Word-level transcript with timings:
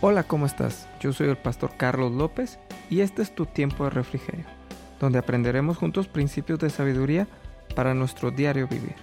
Hola, 0.00 0.22
¿cómo 0.22 0.46
estás? 0.46 0.86
Yo 1.00 1.12
soy 1.12 1.28
el 1.28 1.36
pastor 1.36 1.72
Carlos 1.76 2.12
López 2.12 2.60
y 2.88 3.00
este 3.00 3.20
es 3.20 3.34
tu 3.34 3.46
tiempo 3.46 3.82
de 3.82 3.90
refrigerio, 3.90 4.44
donde 5.00 5.18
aprenderemos 5.18 5.76
juntos 5.76 6.06
principios 6.06 6.60
de 6.60 6.70
sabiduría 6.70 7.26
para 7.74 7.94
nuestro 7.94 8.30
diario 8.30 8.68
vivir. 8.68 8.94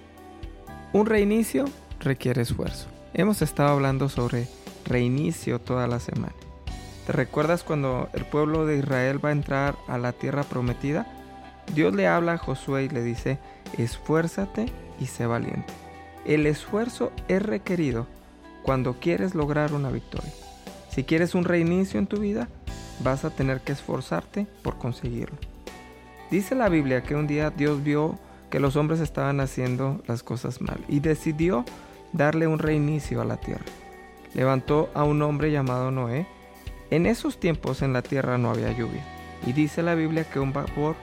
Un 0.93 1.05
reinicio 1.05 1.65
requiere 1.99 2.43
esfuerzo. 2.43 2.87
Hemos 3.13 3.41
estado 3.41 3.71
hablando 3.71 4.07
sobre 4.07 4.47
reinicio 4.85 5.59
toda 5.59 5.85
la 5.87 5.99
semana. 5.99 6.33
¿Te 7.05 7.11
recuerdas 7.11 7.65
cuando 7.65 8.07
el 8.13 8.23
pueblo 8.23 8.65
de 8.65 8.77
Israel 8.77 9.23
va 9.23 9.29
a 9.29 9.33
entrar 9.33 9.75
a 9.89 9.97
la 9.97 10.13
tierra 10.13 10.43
prometida? 10.43 11.05
Dios 11.73 11.93
le 11.93 12.07
habla 12.07 12.33
a 12.33 12.37
Josué 12.37 12.85
y 12.85 12.89
le 12.89 13.03
dice, 13.03 13.37
esfuérzate 13.77 14.67
y 14.97 15.07
sé 15.07 15.25
valiente. 15.25 15.73
El 16.25 16.45
esfuerzo 16.45 17.11
es 17.27 17.41
requerido 17.43 18.07
cuando 18.63 18.93
quieres 18.97 19.35
lograr 19.35 19.73
una 19.73 19.89
victoria. 19.89 20.31
Si 20.95 21.03
quieres 21.03 21.35
un 21.35 21.43
reinicio 21.43 21.99
en 21.99 22.07
tu 22.07 22.19
vida, 22.19 22.47
vas 23.03 23.25
a 23.25 23.29
tener 23.29 23.59
que 23.59 23.73
esforzarte 23.73 24.47
por 24.63 24.77
conseguirlo. 24.77 25.35
Dice 26.31 26.55
la 26.55 26.69
Biblia 26.69 27.03
que 27.03 27.15
un 27.15 27.27
día 27.27 27.49
Dios 27.49 27.83
vio 27.83 28.17
que 28.49 28.61
los 28.61 28.77
hombres 28.77 29.01
estaban 29.01 29.41
haciendo 29.41 30.01
las 30.07 30.23
cosas 30.23 30.61
mal 30.61 30.79
y 30.87 31.01
decidió 31.01 31.65
darle 32.13 32.47
un 32.47 32.59
reinicio 32.59 33.19
a 33.19 33.25
la 33.25 33.35
tierra. 33.35 33.65
Levantó 34.35 34.89
a 34.93 35.03
un 35.03 35.21
hombre 35.21 35.51
llamado 35.51 35.91
Noé. 35.91 36.27
En 36.91 37.07
esos 37.07 37.41
tiempos 37.41 37.81
en 37.81 37.91
la 37.91 38.01
tierra 38.01 38.37
no 38.37 38.51
había 38.51 38.71
lluvia 38.71 39.03
y 39.45 39.51
dice 39.51 39.83
la 39.83 39.95
Biblia 39.95 40.23
que 40.23 40.39
un 40.39 40.53
vapor 40.53 40.95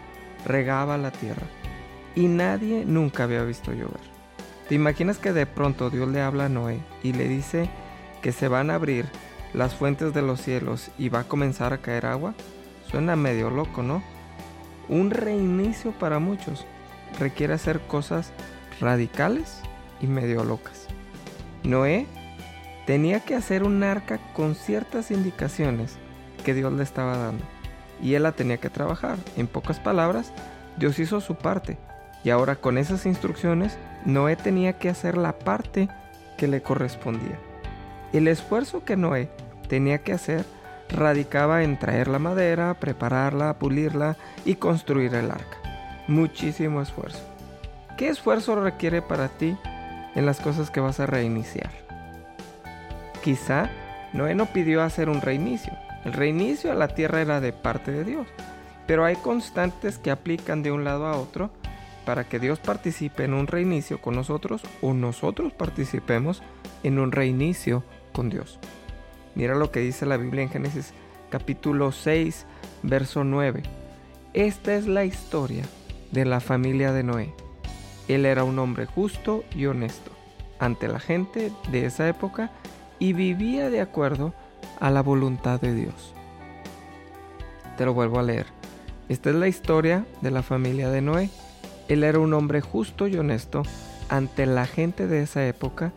regaba 0.47 0.97
la 0.97 1.11
tierra 1.11 1.47
y 2.17 2.29
nadie 2.29 2.87
nunca 2.87 3.25
había 3.25 3.43
visto 3.43 3.73
llover. 3.73 4.01
¿Te 4.71 4.75
imaginas 4.75 5.19
que 5.19 5.35
de 5.35 5.45
pronto 5.45 5.91
Dios 5.91 6.09
le 6.09 6.23
habla 6.23 6.47
a 6.47 6.49
Noé 6.49 6.79
y 7.03 7.13
le 7.13 7.29
dice 7.29 7.69
que 8.23 8.33
se 8.33 8.49
van 8.49 8.71
a 8.71 8.77
abrir 8.77 9.05
las 9.55 9.75
fuentes 9.75 10.15
de 10.15 10.23
los 10.23 10.41
cielos 10.41 10.91
y 10.99 11.09
va 11.09 11.21
a 11.21 11.29
comenzar 11.29 11.73
a 11.73 11.79
caer 11.79 12.07
agua? 12.07 12.35
Suena 12.91 13.17
medio 13.17 13.51
loco, 13.51 13.83
¿no? 13.83 14.03
Un 14.89 15.11
reinicio 15.11 15.93
para 15.93 16.19
muchos 16.19 16.67
requiere 17.19 17.55
hacer 17.55 17.81
cosas 17.81 18.33
radicales 18.81 19.61
y 20.01 20.07
medio 20.07 20.45
locas. 20.45 20.89
Noé 21.63 22.07
tenía 22.87 23.21
que 23.21 23.35
hacer 23.35 23.63
un 23.63 23.83
arca 23.83 24.19
con 24.35 24.55
ciertas 24.55 25.11
indicaciones 25.11 25.97
que 26.45 26.55
Dios 26.55 26.73
le 26.73 26.83
estaba 26.83 27.17
dando 27.17 27.45
y 28.03 28.15
él 28.15 28.25
la 28.25 28.33
tenía 28.33 28.59
que 28.59 28.71
trabajar. 28.71 29.17
En 29.37 29.47
pocas 29.47 29.79
palabras, 29.79 30.33
Dios 30.77 30.99
hizo 30.99 31.21
su 31.21 31.37
parte 31.37 31.79
y 32.25 32.31
ahora 32.31 32.57
con 32.57 32.79
esas 32.79 33.07
instrucciones 33.07 33.79
Noé 34.05 34.37
tenía 34.37 34.75
que 34.75 34.89
hacer 34.89 35.17
la 35.17 35.39
parte 35.39 35.89
que 36.37 36.49
le 36.49 36.63
correspondía. 36.63 37.39
El 38.13 38.29
esfuerzo 38.29 38.85
que 38.85 38.97
Noé 38.97 39.31
tenía 39.69 39.99
que 39.99 40.13
hacer 40.13 40.45
radicaba 40.91 41.63
en 41.63 41.79
traer 41.79 42.09
la 42.09 42.19
madera, 42.19 42.75
prepararla, 42.75 43.59
pulirla 43.59 44.17
y 44.45 44.57
construir 44.57 45.15
el 45.15 45.31
arca. 45.31 45.57
Muchísimo 46.09 46.83
esfuerzo. 46.83 47.23
¿Qué 47.97 48.09
esfuerzo 48.09 48.57
requiere 48.63 49.01
para 49.01 49.29
ti 49.29 49.57
en 50.15 50.27
las 50.27 50.41
cosas 50.41 50.71
que 50.71 50.81
vas 50.81 51.01
a 51.01 51.07
reiniciar? 51.07 51.71
Quizá 53.23 53.71
Noé 54.13 54.35
no 54.35 54.47
pidió 54.47 54.83
hacer 54.83 55.09
un 55.09 55.23
reinicio. 55.23 55.73
El 56.05 56.13
reinicio 56.13 56.71
a 56.71 56.75
la 56.75 56.89
tierra 56.89 57.23
era 57.23 57.41
de 57.41 57.53
parte 57.53 57.93
de 57.93 58.05
Dios. 58.05 58.27
Pero 58.87 59.05
hay 59.05 59.17
constantes 59.17 59.99
que 59.99 60.11
aplican 60.11 60.63
de 60.63 60.73
un 60.73 60.85
lado 60.85 61.07
a 61.07 61.17
otro 61.17 61.51
para 62.05 62.25
que 62.25 62.39
Dios 62.39 62.59
participe 62.59 63.25
en 63.25 63.33
un 63.33 63.47
reinicio 63.47 64.01
con 64.01 64.17
nosotros 64.17 64.63
o 64.81 64.93
nosotros 64.93 65.53
participemos 65.53 66.43
en 66.83 66.99
un 66.99 67.13
reinicio 67.13 67.85
con 68.13 68.31
Dios. 68.31 68.59
Mira 69.35 69.55
lo 69.55 69.71
que 69.71 69.81
dice 69.81 70.07
la 70.07 70.17
Biblia 70.17 70.43
en 70.43 70.51
Génesis 70.51 70.93
capítulo 71.31 71.93
6, 71.93 72.47
verso 72.83 73.25
9. 73.25 73.63
Esta 74.35 74.75
es 74.75 74.87
la 74.87 75.05
historia 75.05 75.65
de 76.11 76.25
la 76.25 76.41
familia 76.41 76.93
de 76.93 77.03
Noé. 77.03 77.35
Él 78.09 78.27
era 78.27 78.45
un 78.45 78.59
hombre 78.59 78.87
justo 78.87 79.45
y 79.55 79.67
honesto 79.67 80.11
ante 80.59 80.89
la 80.89 81.01
gente 81.01 81.51
de 81.71 81.87
esa 81.87 82.09
época 82.09 82.51
y 82.99 83.15
vivía 83.15 83.71
de 83.71 83.81
acuerdo 83.81 84.35
a 84.79 84.91
la 84.91 85.03
voluntad 85.03 85.61
de 85.61 85.75
Dios. 85.75 86.15
Te 87.77 87.85
lo 87.85 87.95
vuelvo 87.95 88.19
a 88.19 88.23
leer. 88.23 88.47
Esta 89.09 89.31
es 89.31 89.37
la 89.37 89.49
historia 89.49 90.07
de 90.21 90.31
la 90.31 90.43
familia 90.43 90.91
de 90.91 91.01
Noé. 91.01 91.31
Él 91.89 92.05
era 92.05 92.19
un 92.19 92.33
hombre 92.35 92.61
justo 92.61 93.09
y 93.09 93.17
honesto 93.17 93.63
ante 94.09 94.47
la 94.47 94.67
gente 94.67 95.07
de 95.07 95.23
esa 95.23 95.47
época 95.47 95.93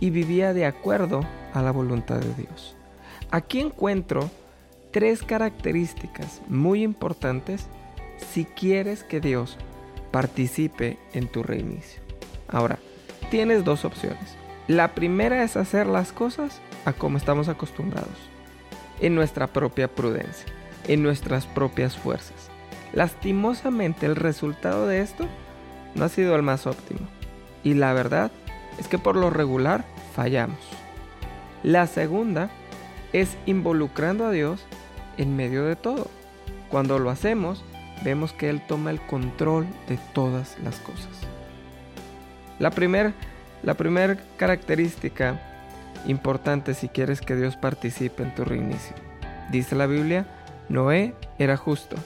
y 0.00 0.10
vivía 0.10 0.52
de 0.52 0.66
acuerdo 0.66 1.20
a 1.54 1.62
la 1.62 1.70
voluntad 1.70 2.18
de 2.18 2.34
Dios. 2.34 2.76
Aquí 3.30 3.60
encuentro 3.60 4.30
tres 4.90 5.22
características 5.22 6.40
muy 6.48 6.82
importantes 6.82 7.66
si 8.32 8.44
quieres 8.44 9.04
que 9.04 9.20
Dios 9.20 9.56
participe 10.10 10.98
en 11.12 11.28
tu 11.28 11.42
reinicio. 11.42 12.02
Ahora, 12.48 12.78
tienes 13.30 13.64
dos 13.64 13.84
opciones. 13.84 14.36
La 14.66 14.94
primera 14.94 15.42
es 15.42 15.56
hacer 15.56 15.86
las 15.86 16.12
cosas 16.12 16.60
a 16.84 16.92
como 16.92 17.16
estamos 17.16 17.48
acostumbrados, 17.48 18.08
en 19.00 19.14
nuestra 19.14 19.46
propia 19.46 19.88
prudencia, 19.88 20.46
en 20.88 21.02
nuestras 21.02 21.46
propias 21.46 21.96
fuerzas. 21.96 22.50
Lastimosamente 22.92 24.06
el 24.06 24.16
resultado 24.16 24.86
de 24.86 25.00
esto 25.00 25.26
no 25.94 26.04
ha 26.04 26.08
sido 26.08 26.34
el 26.34 26.42
más 26.42 26.66
óptimo. 26.66 27.08
Y 27.62 27.74
la 27.74 27.92
verdad 27.92 28.30
es 28.78 28.88
que 28.88 28.98
por 28.98 29.16
lo 29.16 29.30
regular 29.30 29.84
fallamos. 30.14 30.58
La 31.62 31.86
segunda 31.86 32.50
es 33.12 33.36
involucrando 33.46 34.26
a 34.26 34.30
Dios 34.30 34.64
en 35.16 35.36
medio 35.36 35.64
de 35.64 35.76
todo. 35.76 36.08
Cuando 36.70 36.98
lo 36.98 37.10
hacemos, 37.10 37.64
vemos 38.04 38.32
que 38.32 38.48
Él 38.48 38.62
toma 38.66 38.90
el 38.90 39.00
control 39.00 39.66
de 39.88 39.98
todas 40.14 40.56
las 40.62 40.78
cosas. 40.80 41.08
La 42.58 42.70
primera 42.70 43.14
la 43.62 43.74
primer 43.74 44.18
característica 44.38 45.38
importante 46.06 46.72
si 46.72 46.88
quieres 46.88 47.20
que 47.20 47.36
Dios 47.36 47.56
participe 47.56 48.22
en 48.22 48.34
tu 48.34 48.44
reinicio. 48.44 48.94
Dice 49.50 49.74
la 49.74 49.86
Biblia, 49.86 50.26
Noé 50.70 51.14
era 51.38 51.58
justo. 51.58 51.96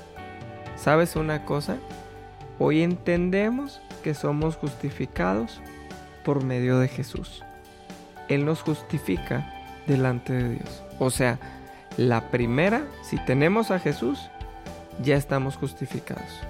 ¿Sabes 0.77 1.15
una 1.15 1.45
cosa? 1.45 1.77
Hoy 2.59 2.83
entendemos 2.83 3.81
que 4.03 4.15
somos 4.15 4.57
justificados 4.57 5.61
por 6.25 6.43
medio 6.43 6.79
de 6.81 6.89
Jesús. 6.89 7.45
Él 8.29 8.45
nos 8.45 8.63
justifica 8.63 9.53
delante 9.87 10.33
de 10.33 10.49
Dios. 10.51 10.83
O 10.99 11.11
sea, 11.11 11.39
la 11.97 12.31
primera, 12.31 12.87
si 13.03 13.19
tenemos 13.25 13.71
a 13.71 13.79
Jesús, 13.79 14.19
ya 15.03 15.17
estamos 15.17 15.57
justificados. 15.57 16.41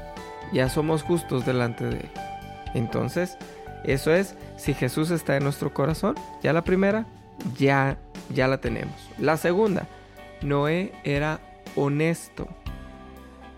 Ya 0.52 0.68
somos 0.68 1.02
justos 1.02 1.44
delante 1.44 1.84
de 1.84 1.96
Él. 1.96 2.10
Entonces, 2.74 3.36
eso 3.84 4.12
es, 4.12 4.36
si 4.56 4.74
Jesús 4.74 5.10
está 5.10 5.36
en 5.36 5.44
nuestro 5.44 5.72
corazón, 5.72 6.14
ya 6.42 6.52
la 6.52 6.64
primera, 6.64 7.06
ya, 7.58 7.98
ya 8.32 8.48
la 8.48 8.58
tenemos. 8.58 8.94
La 9.18 9.36
segunda, 9.36 9.86
Noé 10.42 10.92
era 11.04 11.40
honesto. 11.76 12.48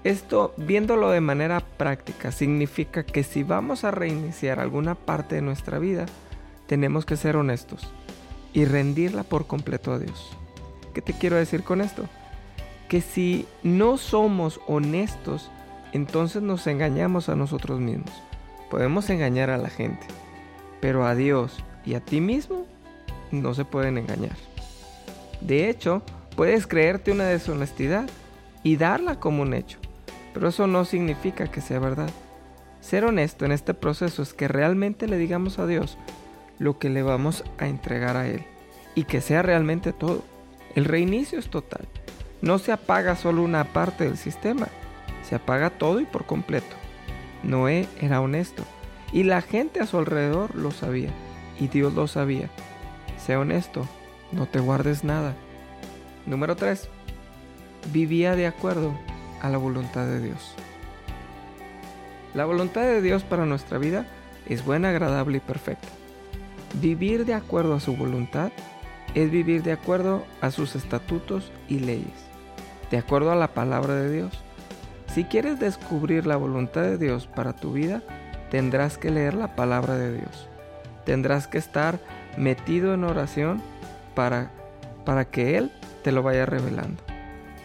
Esto, 0.05 0.55
viéndolo 0.57 1.11
de 1.11 1.21
manera 1.21 1.61
práctica, 1.61 2.31
significa 2.31 3.05
que 3.05 3.25
si 3.25 3.43
vamos 3.43 3.85
a 3.85 3.91
reiniciar 3.91 4.61
alguna 4.61 4.95
parte 4.95 5.35
de 5.37 5.43
nuestra 5.43 5.79
vida, 5.79 6.07
tenemos 6.67 7.05
que 7.05 7.17
ser 7.17 7.37
honestos 7.37 7.93
y 8.57 8.65
rendirla 8.65 9.23
por 9.23 9.47
completo 9.47 9.93
a 9.93 9.99
Dios. 9.99 10.31
¿Qué 10.95 11.03
te 11.03 11.13
quiero 11.13 11.37
decir 11.37 11.63
con 11.63 11.83
esto? 11.83 12.09
Que 12.89 13.03
si 13.03 13.47
no 13.63 13.99
somos 13.99 14.61
honestos, 14.67 15.51
entonces 15.93 16.41
nos 16.41 16.67
engañamos 16.67 17.29
a 17.29 17.37
nosotros 17.37 17.81
mismos. 17.81 18.11
Podemos 18.71 19.11
engañar 19.11 19.51
a 19.51 19.59
la 19.59 19.69
gente, 19.69 20.07
pero 20.81 21.05
a 21.05 21.15
Dios 21.15 21.63
y 21.85 21.95
a 21.97 22.01
ti 22.01 22.23
mismo 22.23 22.65
no 23.31 23.53
se 23.53 23.67
pueden 23.67 23.99
engañar. 23.99 24.37
De 25.43 25.69
hecho, 25.69 26.01
puedes 26.35 26.67
creerte 26.67 27.13
una 27.13 27.25
deshonestidad 27.25 28.09
y 28.63 28.77
darla 28.77 29.21
como 29.21 29.43
un 29.43 29.53
hecho, 29.53 29.79
pero 30.33 30.49
eso 30.49 30.67
no 30.67 30.87
significa 30.87 31.51
que 31.51 31.61
sea 31.61 31.79
verdad. 31.79 32.09
Ser 32.81 33.05
honesto 33.05 33.45
en 33.45 33.53
este 33.53 33.75
proceso 33.75 34.23
es 34.23 34.33
que 34.33 34.49
realmente 34.49 35.09
le 35.09 35.19
digamos 35.19 35.59
a 35.59 35.67
Dios 35.67 35.99
lo 36.59 36.79
que 36.79 36.91
le 36.91 37.03
vamos 37.03 37.45
a 37.59 37.67
entregar 37.67 38.17
a 38.17 38.29
Él 38.29 38.45
y 38.95 39.05
que 39.05 39.21
sea 39.21 39.43
realmente 39.43 39.93
todo. 39.93 40.25
El 40.75 40.85
reinicio 40.85 41.39
es 41.39 41.49
total. 41.49 41.87
No 42.43 42.59
se 42.59 42.73
apaga 42.73 43.17
solo 43.17 43.43
una 43.43 43.65
parte 43.65 44.05
del 44.05 44.17
sistema, 44.17 44.69
se 45.23 45.35
apaga 45.35 45.71
todo 45.71 46.01
y 46.01 46.05
por 46.05 46.27
completo. 46.27 46.77
Noé 47.43 47.89
era 48.01 48.21
honesto 48.21 48.65
y 49.13 49.23
la 49.23 49.41
gente 49.41 49.81
a 49.81 49.87
su 49.87 49.99
alrededor 49.99 50.55
lo 50.55 50.71
sabía 50.71 51.11
y 51.59 51.69
Dios 51.69 51.95
lo 51.95 52.07
sabía. 52.09 52.51
Sé 53.19 53.37
honesto, 53.37 53.87
no 54.33 54.47
te 54.47 54.61
guardes 54.61 55.05
nada. 55.05 55.35
Número 56.27 56.57
3. 56.57 56.89
Vivía 57.93 58.37
de 58.37 58.47
acuerdo 58.47 58.93
a 59.41 59.49
la 59.49 59.59
voluntad 59.59 60.07
de 60.07 60.21
Dios. 60.21 60.55
La 62.35 62.45
voluntad 62.45 62.83
de 62.83 63.01
Dios 63.01 63.23
para 63.23 63.47
nuestra 63.47 63.79
vida 63.79 64.07
es 64.47 64.65
buena, 64.65 64.91
agradable 64.91 65.39
y 65.39 65.41
perfecta. 65.41 65.89
Vivir 66.81 67.25
de 67.25 67.35
acuerdo 67.35 67.75
a 67.75 67.81
su 67.81 67.97
voluntad 67.97 68.53
es 69.15 69.31
vivir 69.31 69.63
de 69.63 69.73
acuerdo 69.73 70.25
a 70.41 70.51
sus 70.51 70.77
estatutos 70.77 71.51
y 71.69 71.79
leyes, 71.79 72.29
de 72.91 72.99
acuerdo 72.99 73.33
a 73.33 73.37
la 73.37 73.49
palabra 73.49 73.95
de 73.95 74.13
Dios. 74.13 74.33
Si 75.15 75.25
quieres 75.25 75.59
descubrir 75.59 76.27
la 76.27 76.37
voluntad 76.37 76.83
de 76.83 76.99
Dios 76.99 77.27
para 77.27 77.55
tu 77.55 77.73
vida, 77.73 78.03
tendrás 78.51 78.99
que 78.99 79.11
leer 79.11 79.35
la 79.35 79.57
palabra 79.57 79.97
de 79.97 80.13
Dios. 80.19 80.49
Tendrás 81.07 81.47
que 81.47 81.59
estar 81.59 81.99
metido 82.37 82.93
en 82.93 83.05
oración 83.05 83.63
para, 84.15 84.51
para 85.05 85.25
que 85.25 85.57
Él 85.57 85.73
te 86.03 86.13
lo 86.13 86.23
vaya 86.23 86.45
revelando. 86.45 87.03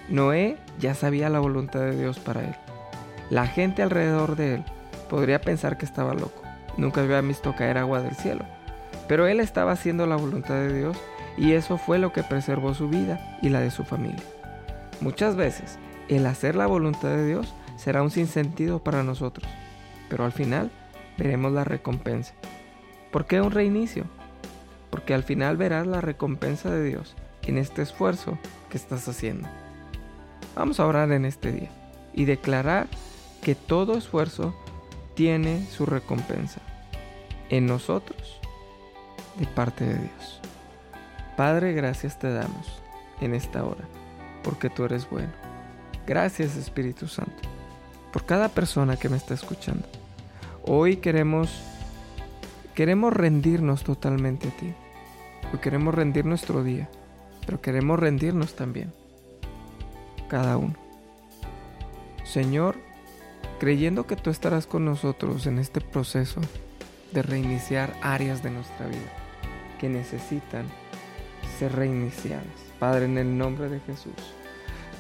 Noé 0.10 0.58
ya 0.80 0.94
sabía 0.94 1.30
la 1.30 1.40
voluntad 1.40 1.82
de 1.82 1.98
Dios 1.98 2.20
para 2.20 2.42
él. 2.42 2.56
La 3.30 3.48
gente 3.48 3.82
alrededor 3.82 4.36
de 4.36 4.56
él 4.56 4.64
podría 5.10 5.40
pensar 5.40 5.78
que 5.78 5.86
estaba 5.86 6.14
loco. 6.14 6.42
Nunca 6.76 7.02
había 7.02 7.22
visto 7.22 7.56
caer 7.56 7.78
agua 7.78 8.02
del 8.02 8.16
cielo. 8.16 8.46
Pero 9.12 9.28
él 9.28 9.42
estaba 9.42 9.74
haciendo 9.74 10.08
la 10.08 10.16
voluntad 10.16 10.56
de 10.56 10.74
Dios 10.74 10.98
y 11.36 11.52
eso 11.52 11.78
fue 11.78 12.00
lo 12.00 12.14
que 12.14 12.24
preservó 12.24 12.74
su 12.74 12.88
vida 12.88 13.38
y 13.42 13.50
la 13.50 13.60
de 13.60 13.70
su 13.70 13.84
familia. 13.84 14.24
Muchas 15.02 15.36
veces 15.36 15.80
el 16.08 16.26
hacer 16.26 16.56
la 16.56 16.66
voluntad 16.66 17.10
de 17.10 17.28
Dios 17.28 17.54
será 17.76 18.04
un 18.04 18.10
sinsentido 18.10 18.82
para 18.82 19.04
nosotros, 19.04 19.46
pero 20.08 20.24
al 20.24 20.32
final 20.32 20.72
veremos 21.18 21.52
la 21.52 21.66
recompensa. 21.66 22.36
¿Por 23.12 23.26
qué 23.26 23.42
un 23.42 23.52
reinicio? 23.52 24.06
Porque 24.90 25.14
al 25.14 25.24
final 25.24 25.58
verás 25.58 25.88
la 25.88 26.00
recompensa 26.00 26.70
de 26.70 26.82
Dios 26.82 27.18
en 27.42 27.58
este 27.58 27.82
esfuerzo 27.82 28.38
que 28.70 28.78
estás 28.78 29.10
haciendo. 29.10 29.50
Vamos 30.56 30.80
a 30.80 30.88
orar 30.88 31.12
en 31.12 31.26
este 31.26 31.52
día 31.52 31.70
y 32.14 32.24
declarar 32.24 32.88
que 33.44 33.56
todo 33.56 33.98
esfuerzo 33.98 34.56
tiene 35.16 35.66
su 35.66 35.86
recompensa 35.86 36.62
en 37.50 37.66
nosotros 37.66 38.41
de 39.38 39.48
parte 39.48 39.86
de 39.86 39.96
Dios. 39.96 40.42
Padre, 41.38 41.74
gracias 41.74 42.20
te 42.20 42.32
damos 42.32 42.82
en 43.22 43.34
esta 43.34 43.64
hora 43.64 43.84
porque 44.44 44.70
tú 44.70 44.86
eres 44.86 45.10
bueno. 45.10 45.32
Gracias 46.06 46.56
Espíritu 46.56 47.08
Santo 47.08 47.50
por 48.12 48.26
cada 48.26 48.50
persona 48.50 48.98
que 48.98 49.10
me 49.10 49.18
está 49.18 49.34
escuchando. 49.34 49.88
Hoy 50.64 50.98
queremos 50.98 51.50
queremos 52.76 53.14
rendirnos 53.14 53.84
totalmente 53.84 54.48
a 54.48 54.52
ti. 54.52 54.74
Hoy 55.54 55.60
queremos 55.60 55.94
rendir 55.94 56.26
nuestro 56.26 56.64
día 56.64 56.90
pero 57.46 57.62
queremos 57.62 58.00
rendirnos 58.00 58.56
también, 58.56 58.94
cada 60.30 60.58
uno. 60.58 60.76
Señor, 62.24 62.78
creyendo 63.60 64.08
que 64.08 64.16
tú 64.16 64.30
estarás 64.30 64.68
con 64.68 64.86
nosotros 64.86 65.48
en 65.48 65.60
este 65.60 65.82
proceso 65.82 66.40
de 67.12 67.22
reiniciar 67.22 67.94
áreas 68.02 68.42
de 68.42 68.52
nuestra 68.52 68.88
vida 68.88 69.21
que 69.82 69.90
necesitan 69.90 70.68
ser 71.58 71.76
reiniciadas. 71.76 72.46
Padre, 72.80 73.06
en 73.06 73.18
el 73.18 73.36
nombre 73.36 73.68
de 73.68 73.80
Jesús, 73.80 74.14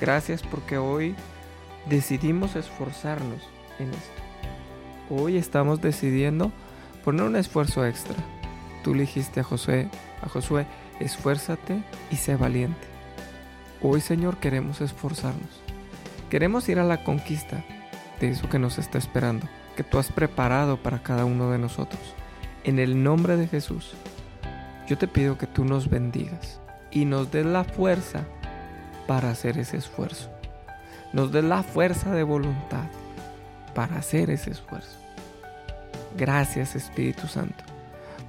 gracias 0.02 0.42
porque 0.42 0.80
hoy 0.80 1.16
decidimos 1.88 2.56
esforzarnos 2.56 3.48
en 3.78 3.90
esto. 3.90 4.22
Hoy 5.12 5.38
estamos 5.38 5.82
decidiendo 5.82 6.52
poner 7.06 7.28
un 7.28 7.36
esfuerzo 7.36 7.86
extra. 7.86 8.16
Tú 8.84 8.96
le 8.96 9.02
dijiste 9.02 9.42
a 9.42 9.44
Josué, 9.44 9.88
a 10.24 10.30
Josué, 10.30 10.66
esfuérzate 11.00 11.84
y 12.10 12.16
sé 12.16 12.36
valiente. 12.36 12.88
Hoy, 13.84 14.02
Señor, 14.02 14.38
queremos 14.38 14.82
esforzarnos. 14.82 15.62
Queremos 16.32 16.68
ir 16.70 16.80
a 16.80 16.84
la 16.84 17.04
conquista 17.04 17.64
de 18.20 18.30
eso 18.30 18.50
que 18.50 18.58
nos 18.58 18.80
está 18.80 18.98
esperando, 18.98 19.48
que 19.76 19.84
tú 19.84 20.00
has 20.00 20.12
preparado 20.12 20.78
para 20.78 21.04
cada 21.04 21.26
uno 21.26 21.52
de 21.52 21.60
nosotros. 21.60 22.02
En 22.64 22.80
el 22.80 23.04
nombre 23.04 23.38
de 23.38 23.48
Jesús, 23.48 23.96
yo 24.92 24.98
te 24.98 25.08
pido 25.08 25.38
que 25.38 25.48
tú 25.48 25.64
nos 25.64 25.90
bendigas 25.90 26.60
y 26.92 27.06
nos 27.06 27.32
des 27.32 27.46
la 27.46 27.64
fuerza 27.64 28.26
para 29.08 29.30
hacer 29.30 29.58
ese 29.58 29.78
esfuerzo. 29.78 30.30
Nos 31.14 31.32
des 31.32 31.46
la 31.46 31.64
fuerza 31.64 32.14
de 32.14 32.24
voluntad 32.24 32.90
para 33.74 33.96
hacer 33.96 34.30
ese 34.30 34.52
esfuerzo. 34.52 34.98
Gracias 36.18 36.76
Espíritu 36.76 37.28
Santo, 37.28 37.64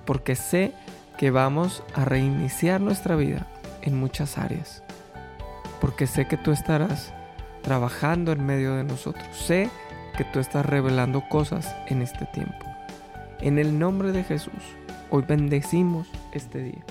porque 0.05 0.37
sé 0.37 0.73
que 1.19 1.32
vamos 1.32 1.82
a 1.97 2.05
reiniciar 2.05 2.81
nuestra 2.81 3.17
vida 3.17 3.44
en 3.81 3.99
muchas 3.99 4.38
áreas. 4.38 4.85
Porque 5.81 6.06
sé 6.06 6.29
que 6.29 6.37
tú 6.37 6.53
estarás 6.53 7.12
trabajando 7.62 8.31
en 8.31 8.47
medio 8.47 8.76
de 8.76 8.85
nosotros. 8.85 9.26
Sé 9.37 9.69
que 10.17 10.23
tú 10.23 10.38
estás 10.38 10.65
revelando 10.65 11.25
cosas 11.29 11.75
en 11.88 12.03
este 12.03 12.25
tiempo. 12.26 12.67
En 13.41 13.58
el 13.58 13.81
nombre 13.81 14.12
de 14.12 14.23
Jesús, 14.23 14.62
hoy 15.11 15.25
bendecimos 15.26 16.06
este 16.32 16.62
día 16.62 16.84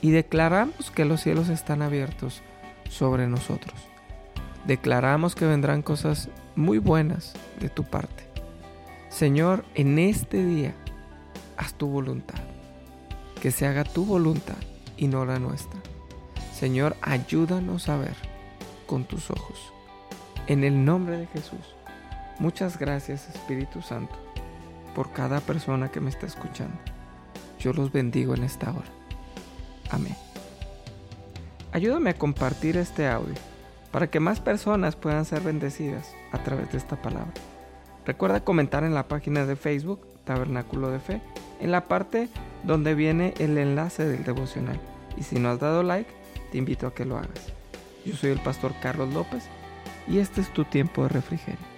y 0.00 0.10
declaramos 0.10 0.90
que 0.90 1.04
los 1.04 1.22
cielos 1.22 1.48
están 1.48 1.82
abiertos 1.82 2.42
sobre 2.90 3.26
nosotros. 3.26 3.74
Declaramos 4.66 5.34
que 5.34 5.46
vendrán 5.46 5.82
cosas 5.82 6.28
muy 6.56 6.78
buenas 6.78 7.34
de 7.60 7.68
tu 7.68 7.84
parte. 7.84 8.28
Señor, 9.08 9.64
en 9.74 9.98
este 9.98 10.44
día, 10.44 10.74
haz 11.56 11.74
tu 11.74 11.86
voluntad 11.86 12.38
que 13.44 13.50
se 13.50 13.66
haga 13.66 13.84
tu 13.84 14.06
voluntad 14.06 14.56
y 14.96 15.06
no 15.06 15.26
la 15.26 15.38
nuestra. 15.38 15.78
Señor, 16.54 16.96
ayúdanos 17.02 17.90
a 17.90 17.98
ver 17.98 18.16
con 18.86 19.04
tus 19.04 19.30
ojos. 19.30 19.70
En 20.46 20.64
el 20.64 20.82
nombre 20.82 21.18
de 21.18 21.26
Jesús, 21.26 21.76
muchas 22.38 22.78
gracias 22.78 23.28
Espíritu 23.28 23.82
Santo 23.82 24.14
por 24.94 25.12
cada 25.12 25.40
persona 25.40 25.90
que 25.90 26.00
me 26.00 26.08
está 26.08 26.24
escuchando. 26.24 26.93
Yo 27.64 27.72
los 27.72 27.90
bendigo 27.90 28.34
en 28.34 28.44
esta 28.44 28.70
hora. 28.70 28.84
Amén. 29.90 30.14
Ayúdame 31.72 32.10
a 32.10 32.18
compartir 32.18 32.76
este 32.76 33.08
audio 33.08 33.34
para 33.90 34.10
que 34.10 34.20
más 34.20 34.38
personas 34.38 34.96
puedan 34.96 35.24
ser 35.24 35.40
bendecidas 35.40 36.14
a 36.32 36.42
través 36.42 36.70
de 36.72 36.76
esta 36.76 37.00
palabra. 37.00 37.32
Recuerda 38.04 38.44
comentar 38.44 38.84
en 38.84 38.92
la 38.92 39.08
página 39.08 39.46
de 39.46 39.56
Facebook 39.56 40.06
Tabernáculo 40.24 40.90
de 40.90 41.00
Fe, 41.00 41.22
en 41.58 41.70
la 41.70 41.88
parte 41.88 42.28
donde 42.64 42.94
viene 42.94 43.32
el 43.38 43.56
enlace 43.56 44.04
del 44.04 44.24
devocional. 44.24 44.78
Y 45.16 45.22
si 45.22 45.38
no 45.38 45.48
has 45.48 45.58
dado 45.58 45.82
like, 45.82 46.10
te 46.52 46.58
invito 46.58 46.86
a 46.86 46.92
que 46.92 47.06
lo 47.06 47.16
hagas. 47.16 47.50
Yo 48.04 48.14
soy 48.14 48.32
el 48.32 48.40
pastor 48.40 48.74
Carlos 48.82 49.14
López 49.14 49.44
y 50.06 50.18
este 50.18 50.42
es 50.42 50.52
tu 50.52 50.66
tiempo 50.66 51.04
de 51.04 51.08
refrigerio. 51.08 51.73